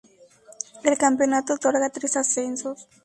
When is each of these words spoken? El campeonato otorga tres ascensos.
El 0.83 0.97
campeonato 0.97 1.53
otorga 1.53 1.91
tres 1.91 2.17
ascensos. 2.17 2.87